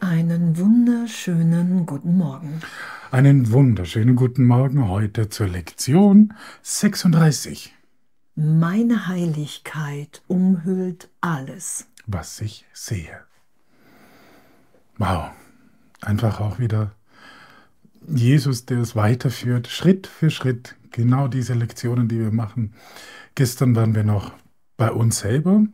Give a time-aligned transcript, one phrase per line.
[0.00, 2.60] Einen wunderschönen guten Morgen.
[3.10, 7.74] Einen wunderschönen guten Morgen heute zur Lektion 36.
[8.34, 13.20] Meine Heiligkeit umhüllt alles, was ich sehe.
[14.96, 15.32] Wow,
[16.00, 16.92] einfach auch wieder
[18.06, 22.74] Jesus, der es weiterführt, Schritt für Schritt, genau diese Lektionen, die wir machen.
[23.34, 24.32] Gestern waren wir noch
[24.76, 25.64] bei uns selber,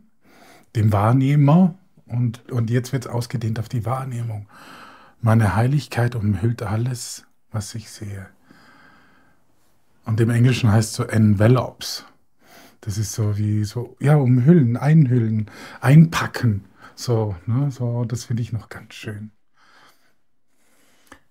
[0.75, 1.75] dem Wahrnehmer,
[2.07, 4.47] und, und jetzt wird es ausgedehnt auf die Wahrnehmung.
[5.21, 8.27] Meine Heiligkeit umhüllt alles, was ich sehe.
[10.05, 12.05] Und im Englischen heißt es so envelopes.
[12.81, 15.49] Das ist so wie so, ja, umhüllen, einhüllen,
[15.81, 16.65] einpacken.
[16.93, 19.31] So, ne, so, das finde ich noch ganz schön.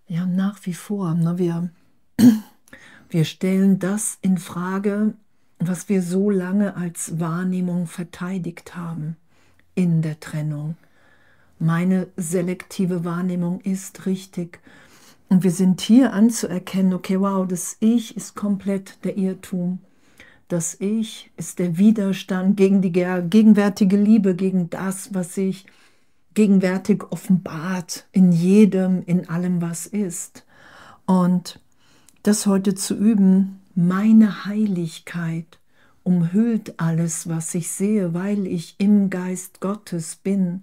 [0.07, 1.15] Ja, nach wie vor.
[1.15, 1.71] Ne, wir,
[3.15, 5.15] wir stellen das in Frage,
[5.61, 9.17] was wir so lange als Wahrnehmung verteidigt haben
[9.77, 10.77] in der Trennung.
[11.61, 14.59] Meine selektive Wahrnehmung ist richtig.
[15.29, 19.79] Und wir sind hier anzuerkennen, okay, wow, das Ich ist komplett der Irrtum.
[20.49, 25.67] Das Ich ist der Widerstand gegen die gegenwärtige Liebe, gegen das, was sich
[26.35, 30.45] gegenwärtig offenbart in jedem, in allem, was ist.
[31.07, 31.61] Und
[32.25, 35.59] das heute zu üben, meine Heiligkeit
[36.03, 40.63] umhüllt alles, was ich sehe, weil ich im Geist Gottes bin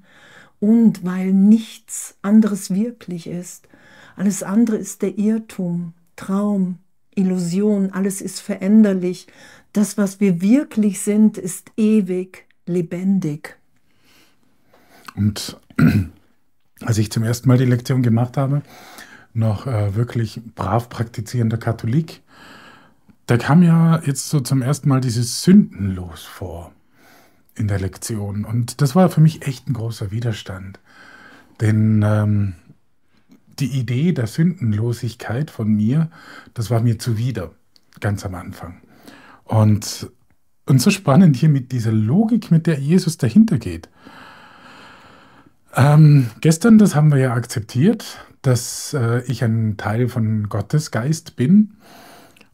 [0.60, 3.68] und weil nichts anderes wirklich ist.
[4.16, 6.80] Alles andere ist der Irrtum, Traum,
[7.14, 9.28] Illusion, alles ist veränderlich.
[9.72, 13.58] Das, was wir wirklich sind, ist ewig, lebendig.
[15.14, 15.60] Und
[16.82, 18.64] als ich zum ersten Mal die Lektion gemacht habe,
[19.34, 22.22] noch äh, wirklich brav praktizierender Katholik,
[23.28, 26.74] da kam ja jetzt so zum ersten Mal dieses Sündenlos vor
[27.56, 28.46] in der Lektion.
[28.46, 30.80] Und das war für mich echt ein großer Widerstand.
[31.62, 32.56] Denn ähm,
[33.60, 36.10] die Idee der Sündenlosigkeit von mir,
[36.54, 37.52] das war mir zuwider,
[38.00, 38.82] ganz am Anfang.
[39.46, 40.10] Und,
[40.66, 43.90] und so spannend hier mit dieser Logik, mit der Jesus dahinter geht.
[45.76, 51.36] Ähm, gestern, das haben wir ja akzeptiert, dass äh, ich ein Teil von Gottes Geist
[51.36, 51.78] bin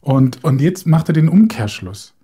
[0.00, 2.14] und, und jetzt macht er den Umkehrschluss.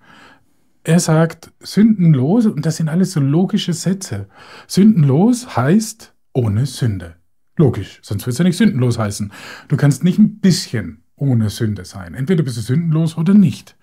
[0.84, 4.28] Er sagt, sündenlos, und das sind alles so logische Sätze.
[4.66, 7.16] Sündenlos heißt ohne Sünde.
[7.56, 9.32] Logisch, sonst würde es ja nicht sündenlos heißen.
[9.68, 12.14] Du kannst nicht ein bisschen ohne Sünde sein.
[12.14, 13.76] Entweder bist du sündenlos oder nicht.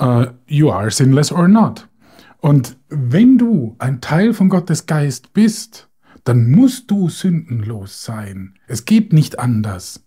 [0.00, 1.88] Uh, you are sinless or not.
[2.40, 5.87] Und wenn du ein Teil von Gottes Geist bist,
[6.28, 8.54] dann musst du sündenlos sein.
[8.66, 10.06] Es geht nicht anders.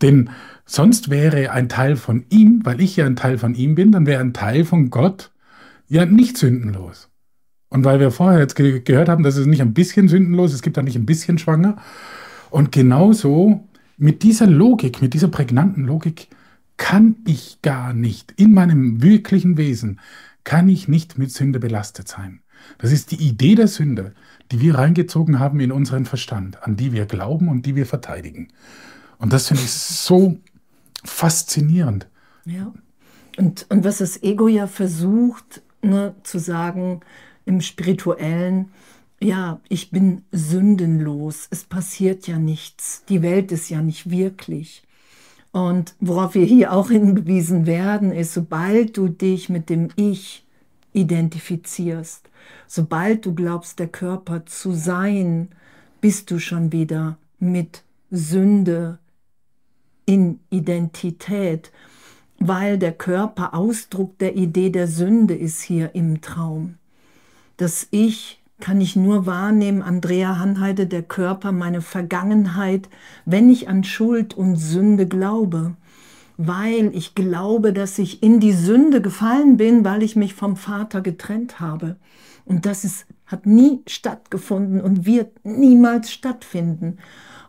[0.00, 0.30] Denn
[0.64, 4.06] sonst wäre ein Teil von ihm, weil ich ja ein Teil von ihm bin, dann
[4.06, 5.30] wäre ein Teil von Gott
[5.88, 7.10] ja nicht sündenlos.
[7.68, 10.62] Und weil wir vorher jetzt ge gehört haben, dass es nicht ein bisschen sündenlos, es
[10.62, 11.76] gibt auch nicht ein bisschen schwanger.
[12.50, 16.28] Und genauso mit dieser Logik, mit dieser prägnanten Logik,
[16.78, 20.00] kann ich gar nicht, in meinem wirklichen Wesen,
[20.44, 22.40] kann ich nicht mit Sünde belastet sein.
[22.78, 24.14] Das ist die Idee der Sünde,
[24.52, 28.48] die wir reingezogen haben in unseren Verstand, an die wir glauben und die wir verteidigen.
[29.18, 30.38] Und das finde ich so
[31.04, 32.06] faszinierend.
[32.44, 32.72] Ja.
[33.38, 37.00] Und, und was das Ego ja versucht ne, zu sagen
[37.46, 38.68] im spirituellen,
[39.20, 44.82] ja, ich bin sündenlos, es passiert ja nichts, die Welt ist ja nicht wirklich.
[45.52, 50.44] Und worauf wir hier auch hingewiesen werden, ist, sobald du dich mit dem Ich
[50.92, 52.28] identifizierst,
[52.66, 55.48] sobald du glaubst, der Körper zu sein,
[56.00, 58.98] bist du schon wieder mit Sünde
[60.04, 61.70] in Identität,
[62.38, 66.74] weil der Körper Ausdruck der Idee der Sünde ist hier im Traum.
[67.56, 72.88] Das Ich kann ich nur wahrnehmen, Andrea Hanheide, der Körper, meine Vergangenheit,
[73.24, 75.74] wenn ich an Schuld und Sünde glaube,
[76.46, 81.00] weil ich glaube, dass ich in die Sünde gefallen bin, weil ich mich vom Vater
[81.00, 81.96] getrennt habe.
[82.44, 86.98] Und das ist, hat nie stattgefunden und wird niemals stattfinden.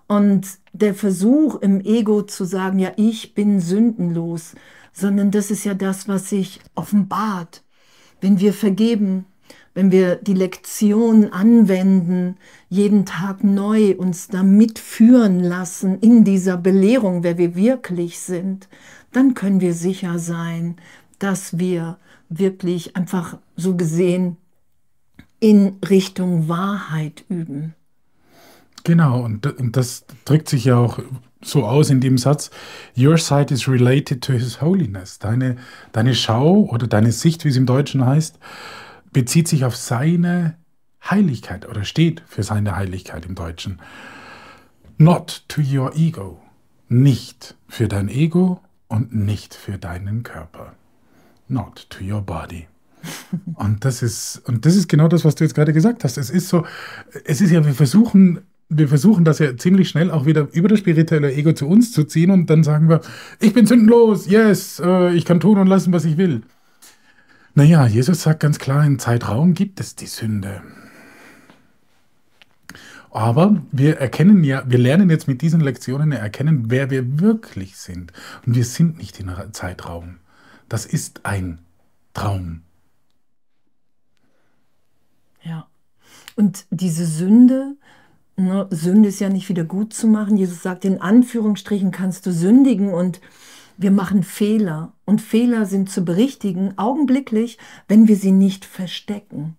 [0.07, 4.53] Und der Versuch im Ego zu sagen, ja, ich bin sündenlos,
[4.91, 7.63] sondern das ist ja das, was sich offenbart.
[8.21, 9.25] Wenn wir vergeben,
[9.73, 12.37] wenn wir die Lektion anwenden,
[12.69, 18.67] jeden Tag neu uns da mitführen lassen in dieser Belehrung, wer wir wirklich sind,
[19.11, 20.75] dann können wir sicher sein,
[21.19, 21.97] dass wir
[22.29, 24.37] wirklich einfach so gesehen
[25.39, 27.75] in Richtung Wahrheit üben.
[28.83, 30.99] Genau, und, das drückt sich ja auch
[31.41, 32.49] so aus in dem Satz,
[32.97, 35.19] Your sight is related to His holiness.
[35.19, 35.57] Deine,
[35.91, 38.39] deine Schau oder deine Sicht, wie es im Deutschen heißt,
[39.13, 40.57] bezieht sich auf seine
[41.10, 43.80] Heiligkeit oder steht für seine Heiligkeit im Deutschen.
[44.98, 46.42] Not to your ego.
[46.89, 50.74] Nicht für dein Ego und nicht für deinen Körper.
[51.48, 52.68] Not to your body.
[53.56, 56.18] Und das ist, und das ist genau das, was du jetzt gerade gesagt hast.
[56.18, 56.66] Es ist so,
[57.25, 58.39] es ist ja, wir versuchen,
[58.69, 62.06] wir versuchen das ja ziemlich schnell auch wieder über das spirituelle Ego zu uns zu
[62.06, 63.01] ziehen und dann sagen wir,
[63.42, 66.44] ich bin sündenlos, yes, äh, ich kann tun und lassen, was ich will.
[67.55, 70.61] Naja, Jesus sagt ganz klar, im Zeitraum gibt es die Sünde.
[73.11, 78.11] Aber wir erkennen ja, wir lernen jetzt mit diesen Lektionen erkennen, wer wir wirklich sind.
[78.45, 80.17] Und wir sind nicht in Zeitraum.
[80.67, 81.59] Das ist ein
[82.15, 82.63] Traum.
[85.44, 85.67] Ja.
[86.35, 87.75] Und diese Sünde,
[88.35, 90.38] ne, Sünde ist ja nicht wieder gut zu machen.
[90.38, 93.21] Jesus sagt, in Anführungsstrichen kannst du sündigen und
[93.77, 94.93] wir machen Fehler.
[95.05, 99.57] Und Fehler sind zu berichtigen, augenblicklich, wenn wir sie nicht verstecken.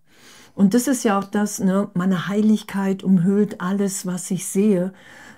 [0.54, 4.92] Und das ist ja auch das, ne, meine Heiligkeit umhüllt alles, was ich sehe.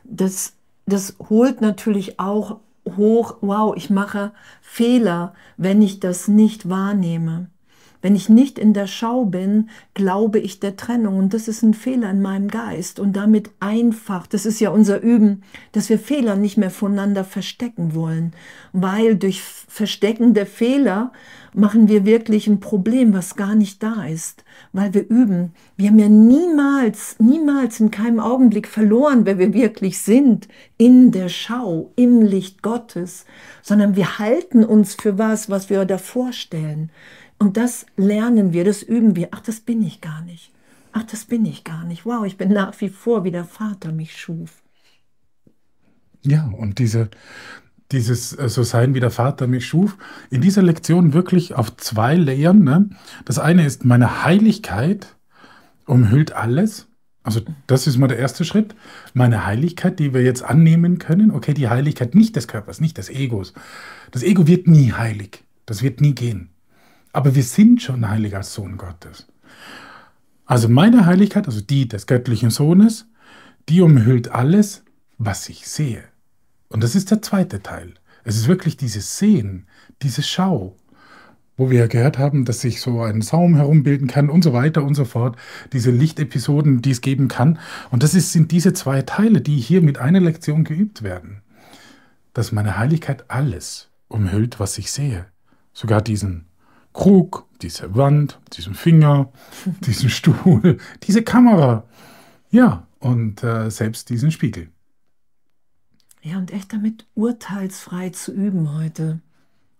[0.04, 0.52] Das,
[0.84, 2.60] das holt natürlich auch
[2.96, 7.50] hoch, wow, ich mache Fehler, wenn ich das nicht wahrnehme.
[8.06, 11.18] Wenn ich nicht in der Schau bin, glaube ich der Trennung.
[11.18, 13.00] Und das ist ein Fehler in meinem Geist.
[13.00, 15.42] Und damit einfach, das ist ja unser Üben,
[15.72, 18.32] dass wir Fehler nicht mehr voneinander verstecken wollen.
[18.72, 21.10] Weil durch Verstecken der Fehler
[21.52, 24.44] machen wir wirklich ein Problem, was gar nicht da ist.
[24.72, 25.52] Weil wir üben.
[25.76, 30.46] Wir haben ja niemals, niemals in keinem Augenblick verloren, wer wir wirklich sind,
[30.78, 33.26] in der Schau, im Licht Gottes,
[33.62, 36.90] sondern wir halten uns für was, was wir davor stellen.
[37.38, 39.28] Und das lernen wir, das üben wir.
[39.32, 40.52] Ach, das bin ich gar nicht.
[40.92, 42.06] Ach, das bin ich gar nicht.
[42.06, 44.62] Wow, ich bin nach wie vor, wie der Vater mich schuf.
[46.22, 47.10] Ja, und diese,
[47.92, 49.96] dieses äh, so sein, wie der Vater mich schuf,
[50.30, 52.64] in dieser Lektion wirklich auf zwei Layern.
[52.64, 52.90] Ne?
[53.24, 55.16] Das eine ist, meine Heiligkeit
[55.84, 56.88] umhüllt alles.
[57.22, 58.74] Also das ist mal der erste Schritt.
[59.12, 61.30] Meine Heiligkeit, die wir jetzt annehmen können.
[61.30, 63.52] Okay, die Heiligkeit nicht des Körpers, nicht des Egos.
[64.12, 65.44] Das Ego wird nie heilig.
[65.66, 66.50] Das wird nie gehen.
[67.16, 69.26] Aber wir sind schon heilig als Sohn Gottes.
[70.44, 73.06] Also meine Heiligkeit, also die des göttlichen Sohnes,
[73.70, 74.84] die umhüllt alles,
[75.16, 76.04] was ich sehe.
[76.68, 77.94] Und das ist der zweite Teil.
[78.24, 79.66] Es ist wirklich dieses Sehen,
[80.02, 80.76] diese Schau,
[81.56, 84.84] wo wir ja gehört haben, dass sich so ein Saum herumbilden kann und so weiter
[84.84, 85.38] und so fort.
[85.72, 87.58] Diese Lichtepisoden, die es geben kann.
[87.90, 91.40] Und das ist, sind diese zwei Teile, die hier mit einer Lektion geübt werden.
[92.34, 95.24] Dass meine Heiligkeit alles umhüllt, was ich sehe.
[95.72, 96.44] Sogar diesen
[96.96, 99.30] Krug, diese Wand, diesen Finger,
[99.86, 101.84] diesen Stuhl, diese Kamera.
[102.50, 104.70] Ja, und äh, selbst diesen Spiegel.
[106.22, 109.20] Ja, und echt damit urteilsfrei zu üben heute.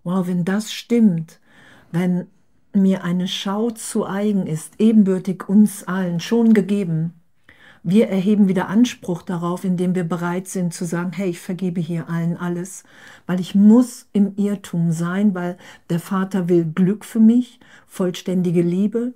[0.05, 1.41] Wow, wenn das stimmt,
[1.91, 2.27] wenn
[2.75, 7.15] mir eine Schau zu eigen ist, ebenbürtig uns allen, schon gegeben,
[7.88, 12.11] wir erheben wieder Anspruch darauf, indem wir bereit sind zu sagen, hey, ich vergebe hier
[12.11, 12.83] allen alles,
[13.27, 15.56] weil ich muss im Irrtum sein, weil
[15.88, 19.15] der Vater will Glück für mich, vollständige Liebe.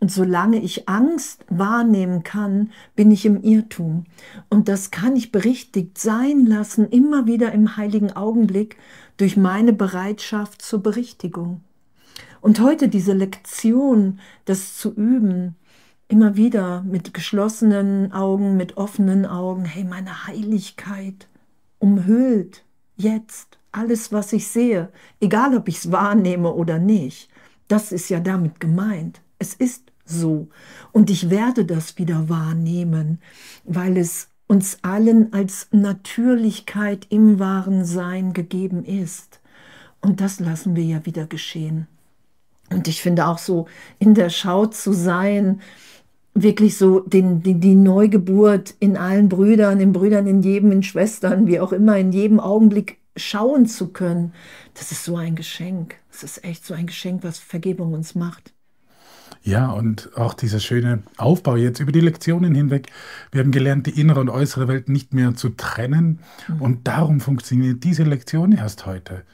[0.00, 4.04] Und solange ich Angst wahrnehmen kann, bin ich im Irrtum.
[4.50, 8.76] Und das kann ich berichtigt sein lassen, immer wieder im heiligen Augenblick
[9.16, 11.62] durch meine Bereitschaft zur Berichtigung.
[12.42, 15.56] Und heute diese Lektion, das zu üben,
[16.10, 21.28] immer wieder mit geschlossenen Augen, mit offenen Augen, hey, meine Heiligkeit
[21.78, 22.64] umhüllt
[22.96, 24.90] jetzt alles, was ich sehe,
[25.20, 27.30] egal ob ich es wahrnehme oder nicht.
[27.68, 29.20] Das ist ja damit gemeint.
[29.38, 30.48] Es ist so.
[30.90, 33.20] Und ich werde das wieder wahrnehmen,
[33.64, 39.40] weil es uns allen als Natürlichkeit im wahren Sein gegeben ist.
[40.00, 41.86] Und das lassen wir ja wieder geschehen.
[42.70, 43.66] Und ich finde auch so,
[44.00, 45.60] in der Schau zu sein,
[46.34, 51.46] wirklich so den, die, die Neugeburt in allen Brüdern, in Brüdern, in jedem, in Schwestern,
[51.46, 54.32] wie auch immer, in jedem Augenblick schauen zu können,
[54.74, 55.96] das ist so ein Geschenk.
[56.10, 58.52] Das ist echt so ein Geschenk, was Vergebung uns macht.
[59.42, 62.88] Ja, und auch dieser schöne Aufbau jetzt über die Lektionen hinweg.
[63.32, 66.20] Wir haben gelernt, die innere und äußere Welt nicht mehr zu trennen.
[66.46, 66.60] Mhm.
[66.60, 69.24] Und darum funktioniert diese Lektion erst heute.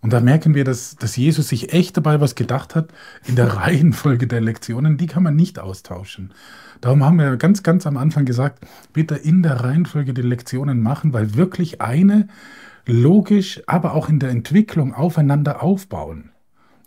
[0.00, 2.90] Und da merken wir, dass, dass Jesus sich echt dabei was gedacht hat
[3.26, 4.96] in der Reihenfolge der Lektionen.
[4.96, 6.32] Die kann man nicht austauschen.
[6.80, 11.12] Darum haben wir ganz, ganz am Anfang gesagt, bitte in der Reihenfolge die Lektionen machen,
[11.12, 12.28] weil wirklich eine
[12.86, 16.30] logisch, aber auch in der Entwicklung aufeinander aufbauen.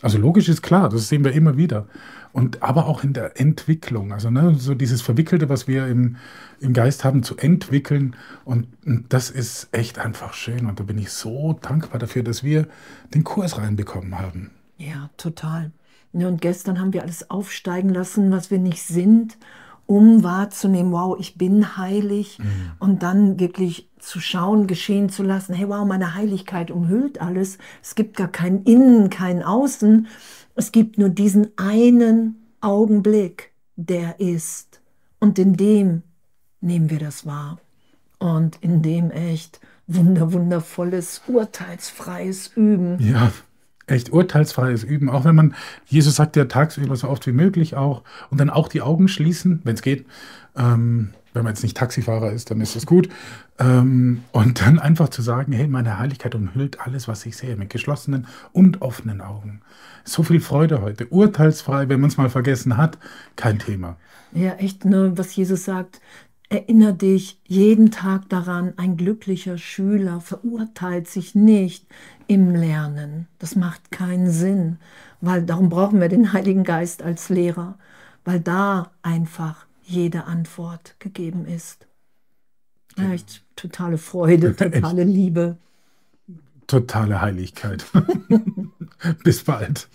[0.02, 1.88] Also logisch ist klar, das sehen wir immer wieder.
[2.34, 6.16] Und aber auch in der Entwicklung, also ne, so dieses Verwickelte, was wir im,
[6.60, 8.16] im Geist haben, zu entwickeln.
[8.46, 10.66] Und, und das ist echt einfach schön.
[10.66, 12.68] Und da bin ich so dankbar dafür, dass wir
[13.14, 14.52] den Kurs reinbekommen haben.
[14.78, 15.72] Ja, total.
[16.14, 19.38] Ja, und gestern haben wir alles aufsteigen lassen, was wir nicht sind,
[19.92, 22.40] um wahrzunehmen, wow, ich bin heilig.
[22.40, 22.46] Mhm.
[22.80, 27.58] Und dann wirklich zu schauen, geschehen zu lassen, hey, wow, meine Heiligkeit umhüllt alles.
[27.84, 30.08] Es gibt gar kein Innen, kein Außen.
[30.56, 34.80] Es gibt nur diesen einen Augenblick, der ist.
[35.20, 36.04] Und in dem
[36.62, 37.60] nehmen wir das wahr.
[38.18, 42.98] Und in dem echt wunder, wundervolles, urteilsfreies Üben.
[43.02, 43.34] Ja,
[43.92, 45.10] echt urteilsfreies Üben.
[45.10, 45.56] Auch wenn man,
[45.86, 48.04] Jesus sagt ja tagsüber so oft wie möglich auch.
[48.30, 50.06] Und dann auch die Augen schließen, wenn es geht.
[50.56, 53.10] Ähm, wenn man jetzt nicht Taxifahrer ist, dann ist das gut.
[53.58, 57.70] Ähm, und dann einfach zu sagen, hey, meine Heiligkeit umhüllt alles, was ich sehe, mit
[57.70, 59.62] geschlossenen und offenen Augen.
[60.04, 61.08] So viel Freude heute.
[61.08, 62.98] Urteilsfrei, wenn man es mal vergessen hat,
[63.36, 63.98] kein Thema.
[64.34, 66.02] Ja, echt, ne, was Jesus sagt.
[66.52, 71.88] Erinner dich jeden Tag daran, ein glücklicher Schüler verurteilt sich nicht
[72.28, 73.30] im Lernen.
[73.40, 74.78] Das macht keinen Sinn,
[75.22, 77.80] weil darum brauchen wir den Heiligen Geist als Lehrer,
[78.26, 81.88] weil da einfach jede Antwort gegeben ist.
[82.98, 85.56] Ja, echt totale Freude, totale Liebe.
[86.68, 87.86] Totale Heiligkeit.
[89.24, 89.88] Bis bald.